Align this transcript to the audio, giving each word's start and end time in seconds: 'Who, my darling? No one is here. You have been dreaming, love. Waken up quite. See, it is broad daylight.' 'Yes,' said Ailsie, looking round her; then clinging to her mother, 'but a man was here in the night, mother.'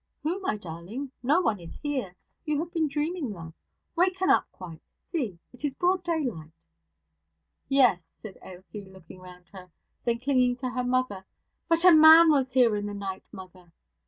'Who, 0.23 0.39
my 0.39 0.57
darling? 0.57 1.11
No 1.21 1.41
one 1.41 1.59
is 1.59 1.79
here. 1.81 2.15
You 2.43 2.57
have 2.57 2.71
been 2.73 2.87
dreaming, 2.87 3.31
love. 3.31 3.53
Waken 3.95 4.31
up 4.31 4.51
quite. 4.51 4.81
See, 5.11 5.37
it 5.53 5.63
is 5.63 5.75
broad 5.75 6.01
daylight.' 6.03 6.49
'Yes,' 7.69 8.11
said 8.19 8.39
Ailsie, 8.41 8.89
looking 8.89 9.19
round 9.21 9.49
her; 9.49 9.69
then 10.03 10.17
clinging 10.17 10.55
to 10.55 10.71
her 10.71 10.83
mother, 10.83 11.23
'but 11.67 11.85
a 11.85 11.91
man 11.93 12.31
was 12.31 12.53
here 12.53 12.75
in 12.75 12.87
the 12.87 12.95
night, 12.95 13.25
mother.' 13.31 13.71